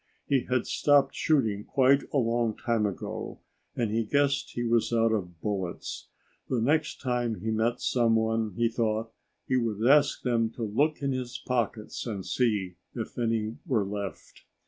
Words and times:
He 0.25 0.45
had 0.49 0.65
stopped 0.65 1.13
shooting 1.13 1.63
quite 1.63 2.01
a 2.11 2.17
long 2.17 2.57
time 2.57 2.87
ago, 2.87 3.39
and 3.75 3.91
he 3.91 4.03
guessed 4.03 4.49
he 4.55 4.63
was 4.63 4.91
out 4.91 5.11
of 5.11 5.39
bullets. 5.41 6.07
The 6.49 6.59
next 6.59 6.99
time 7.01 7.35
he 7.41 7.51
met 7.51 7.79
someone, 7.81 8.55
he 8.57 8.67
thought, 8.67 9.11
he 9.45 9.57
would 9.57 9.85
ask 9.87 10.23
them 10.23 10.49
to 10.53 10.63
look 10.63 11.03
in 11.03 11.11
his 11.11 11.37
pockets 11.37 12.07
and 12.07 12.25
see 12.25 12.77
if 12.95 13.19
any 13.19 13.57
were 13.67 13.85
left. 13.85 14.43